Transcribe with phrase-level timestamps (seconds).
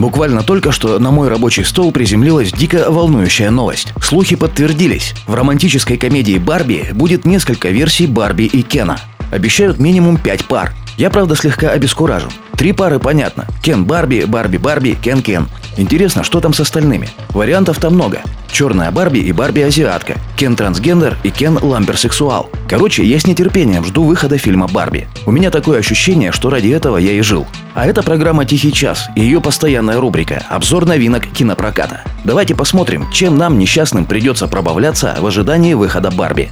[0.00, 3.92] Буквально только что на мой рабочий стол приземлилась дико волнующая новость.
[4.00, 5.12] Слухи подтвердились.
[5.26, 8.98] В романтической комедии «Барби» будет несколько версий Барби и Кена.
[9.30, 10.72] Обещают минимум пять пар.
[10.96, 12.30] Я, правда, слегка обескуражен.
[12.60, 13.46] Три пары понятно.
[13.62, 15.48] Кен Барби, Барби Барби, Кен Кен.
[15.78, 17.08] Интересно, что там с остальными?
[17.30, 18.20] Вариантов там много.
[18.52, 20.16] Черная Барби и Барби азиатка.
[20.36, 22.50] Кен трансгендер и Кен ламберсексуал.
[22.68, 25.08] Короче, я с нетерпением жду выхода фильма «Барби».
[25.24, 27.46] У меня такое ощущение, что ради этого я и жил.
[27.72, 32.02] А это программа «Тихий час» и ее постоянная рубрика «Обзор новинок кинопроката».
[32.24, 36.50] Давайте посмотрим, чем нам, несчастным, придется пробавляться в ожидании выхода «Барби».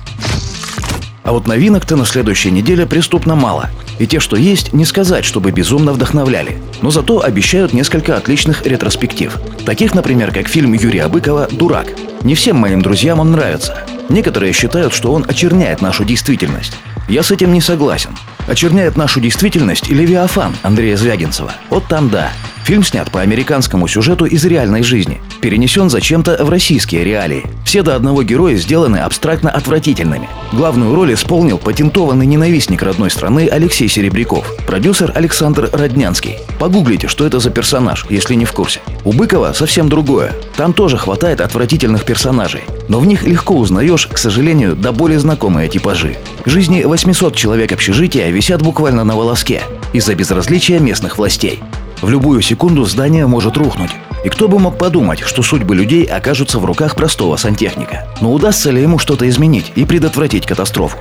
[1.29, 3.69] А вот новинок-то на следующей неделе преступно мало.
[3.99, 6.57] И те, что есть, не сказать, чтобы безумно вдохновляли.
[6.81, 9.37] Но зато обещают несколько отличных ретроспектив.
[9.67, 11.89] Таких, например, как фильм Юрия Быкова «Дурак».
[12.23, 13.77] Не всем моим друзьям он нравится.
[14.09, 16.73] Некоторые считают, что он очерняет нашу действительность.
[17.11, 18.17] Я с этим не согласен.
[18.47, 21.53] Очерняет нашу действительность и Левиафан Андрея Звягинцева.
[21.69, 22.33] Вот там да.
[22.69, 27.47] Фильм снят по американскому сюжету из реальной жизни, перенесен зачем-то в российские реалии.
[27.65, 30.29] Все до одного героя сделаны абстрактно отвратительными.
[30.53, 36.41] Главную роль исполнил патентованный ненавистник родной страны Алексей Серебряков, продюсер Александр Роднянский.
[36.59, 38.81] Погуглите, что это за персонаж, если не в курсе.
[39.03, 40.35] У Быкова совсем другое.
[40.55, 42.65] Там тоже хватает отвратительных персонажей.
[42.89, 46.19] Но в них легко узнаешь, к сожалению, до более знакомые типажи.
[46.45, 49.63] Жизни 800 человек общежития висят буквально на волоске
[49.95, 51.63] из-за безразличия местных властей.
[52.01, 53.91] В любую секунду здание может рухнуть.
[54.25, 58.07] И кто бы мог подумать, что судьбы людей окажутся в руках простого сантехника.
[58.21, 60.97] Но удастся ли ему что-то изменить и предотвратить катастрофу?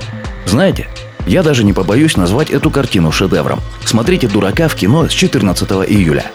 [0.45, 0.87] Знаете,
[1.27, 3.59] я даже не побоюсь назвать эту картину шедевром.
[3.85, 6.25] Смотрите «Дурака» в кино с 14 июля.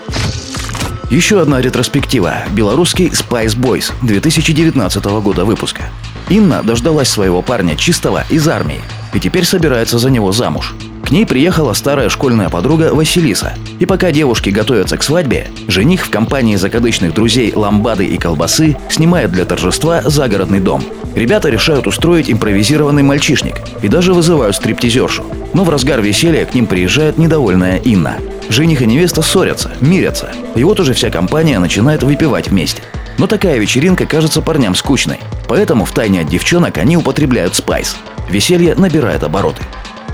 [1.10, 5.83] Еще одна ретроспектива– белорусский Spice Boys 2019 года выпуска.
[6.28, 8.80] Инна дождалась своего парня чистого из армии
[9.12, 10.74] и теперь собирается за него замуж
[11.12, 13.52] ней приехала старая школьная подруга Василиса.
[13.78, 19.30] И пока девушки готовятся к свадьбе, жених в компании закадычных друзей Ламбады и Колбасы снимает
[19.30, 20.83] для торжества загородный дом.
[21.14, 25.24] Ребята решают устроить импровизированный мальчишник и даже вызывают стриптизершу.
[25.52, 28.17] Но в разгар веселья к ним приезжает недовольная Инна.
[28.48, 30.30] Жених и невеста ссорятся, мирятся.
[30.55, 32.83] И вот уже вся компания начинает выпивать вместе.
[33.18, 35.18] Но такая вечеринка кажется парням скучной.
[35.48, 37.96] Поэтому в тайне от девчонок они употребляют спайс.
[38.30, 39.62] Веселье набирает обороты.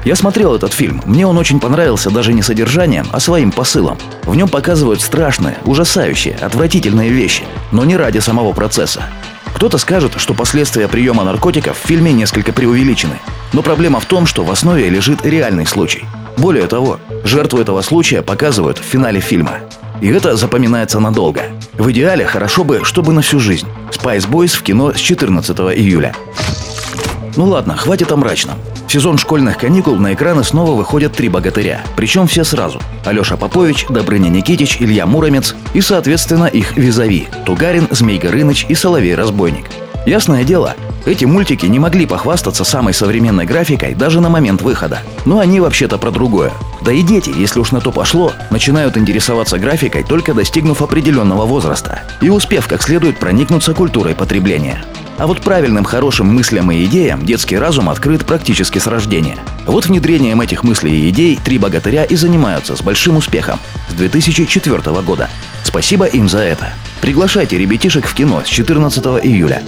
[0.05, 1.03] Я смотрел этот фильм.
[1.07, 3.99] Мне он очень понравился даже не содержанием, а своим посылом.
[4.23, 9.03] В нем показывают страшные, ужасающие, отвратительные вещи, но не ради самого процесса.
[9.55, 13.19] Кто-то скажет, что последствия приема наркотиков в фильме несколько преувеличены.
[13.53, 16.05] Но проблема в том, что в основе лежит реальный случай.
[16.37, 19.59] Более того, жертву этого случая показывают в финале фильма.
[20.01, 21.43] И это запоминается надолго.
[21.77, 23.67] В идеале хорошо бы, чтобы на всю жизнь.
[23.91, 26.15] Spice Boys в кино с 14 июля.
[27.35, 28.59] Ну ладно, хватит о мрачном.
[28.89, 31.83] Сезон школьных каникул на экраны снова выходят три богатыря.
[31.95, 32.81] Причем все сразу.
[33.05, 39.67] Алеша Попович, Добрыня Никитич, Илья Муромец и, соответственно, их визави– Тугарин, Змей Горыныч и Соловей-разбойник.
[40.07, 45.01] Ясное дело, эти мультики не могли похвастаться самой современной графикой даже на момент выхода.
[45.27, 46.51] Но они вообще-то про другое.
[46.81, 52.05] Да и дети, если уж на то пошло, начинают интересоваться графикой только достигнув определенного возраста
[52.23, 54.83] и успев как следует проникнуться культурой потребления.
[55.19, 59.37] А вот правильным хорошим мыслям и идеям детский разум открыт практически с рождения.
[59.67, 63.59] Вот внедрением этих мыслей и идей три богатыря и занимаются с большим успехом
[63.89, 65.29] с 2004 года.
[65.65, 66.73] Спасибо им за это.
[67.01, 69.63] Приглашайте ребятишек в кино с 14 июля.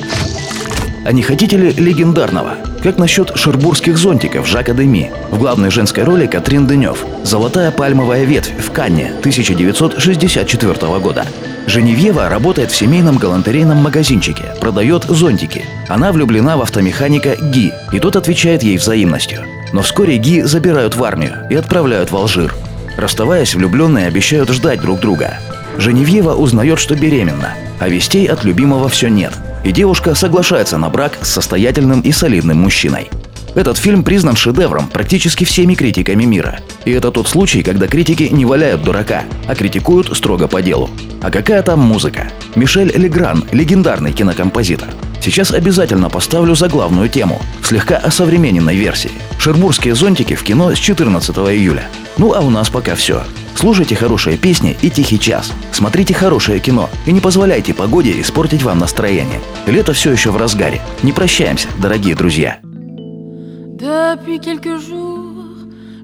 [1.10, 2.54] А не хотите ли легендарного?
[2.84, 5.10] Как насчет шербургских зонтиков Жака Деми?
[5.32, 7.04] В главной женской роли Катрин Денев.
[7.24, 11.26] «Золотая пальмовая ветвь» в Канне 1964 года.
[11.66, 15.64] Женевьева работает в семейном галантерейном магазинчике, продает зонтики.
[15.88, 19.40] Она влюблена в автомеханика Ги, и тот отвечает ей взаимностью.
[19.72, 22.54] Но вскоре Ги забирают в армию и отправляют в Алжир.
[22.96, 25.40] Расставаясь, влюбленные обещают ждать друг друга.
[25.76, 29.32] Женевьева узнает, что беременна, а вестей от любимого все нет.
[29.64, 33.10] И девушка соглашается на брак с состоятельным и солидным мужчиной.
[33.54, 36.60] Этот фильм признан шедевром практически всеми критиками мира.
[36.84, 40.88] И это тот случай, когда критики не валяют дурака, а критикуют строго по делу.
[41.20, 42.28] А какая там музыка?
[42.54, 44.88] Мишель Легран– легендарный кинокомпозитор.
[45.20, 49.10] Сейчас обязательно поставлю за главную тему, в слегка осовремененной версии.
[49.38, 51.84] Шербургские зонтики в кино с 14 июля.
[52.16, 53.24] Ну а у нас пока все.
[53.54, 55.52] Слушайте хорошие песни и тихий час.
[55.72, 59.40] Смотрите хорошее кино и не позволяйте погоде испортить вам настроение.
[59.66, 60.80] Лето все еще в разгаре.
[61.02, 62.60] Не прощаемся, дорогие друзья.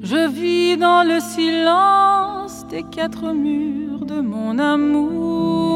[0.02, 5.66] Je vis dans le silence des quatre murs de mon amour.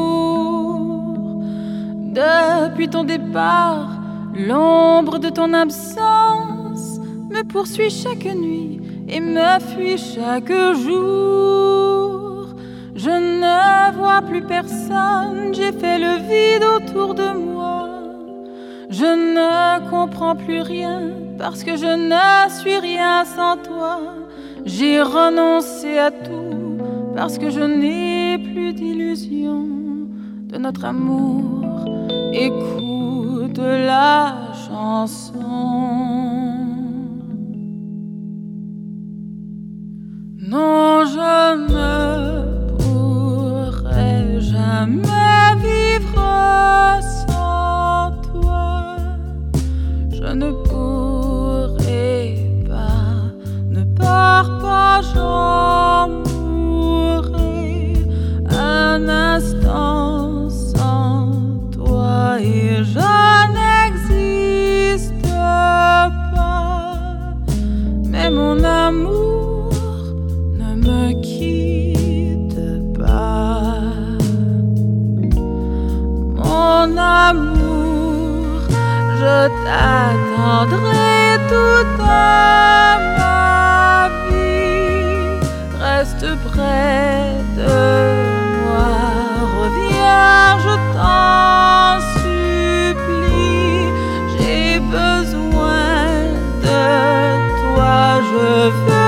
[2.13, 3.89] Depuis ton départ,
[4.33, 8.80] l'ombre de ton absence me poursuit chaque nuit
[9.11, 10.53] et me fuit chaque
[10.83, 12.47] jour.
[12.95, 17.89] Je ne vois plus personne, j'ai fait le vide autour de moi.
[18.89, 21.01] Je ne comprends plus rien
[21.37, 23.99] parce que je ne suis rien sans toi.
[24.65, 26.77] J'ai renoncé à tout
[27.15, 29.65] parce que je n'ai plus d'illusion
[30.51, 31.65] de notre amour.
[32.33, 34.35] Écoute la
[34.67, 36.30] chanson.
[81.51, 82.97] Toute ma
[84.29, 85.39] vie.
[85.85, 87.75] Reste près de
[88.61, 88.93] moi,
[89.59, 93.87] reviens, je t'en supplie.
[94.33, 95.89] J'ai besoin
[96.67, 96.83] de
[97.59, 97.97] toi,
[98.29, 98.45] je
[98.85, 99.00] veux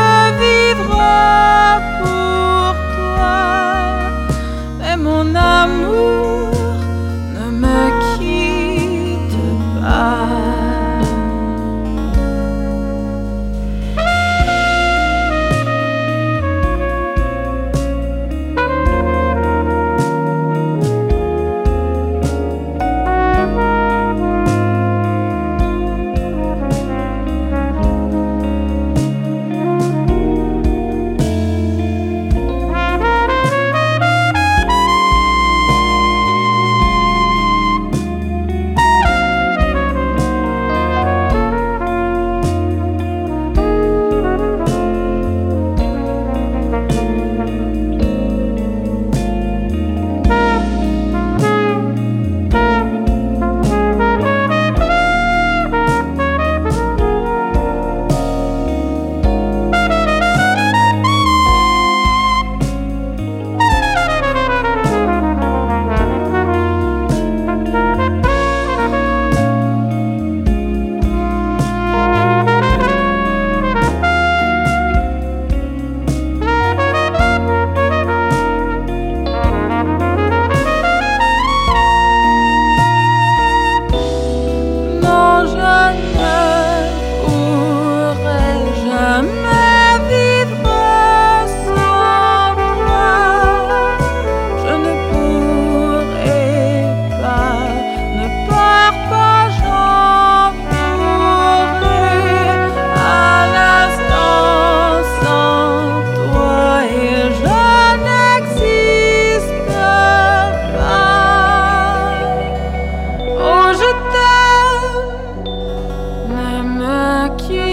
[117.40, 117.73] You.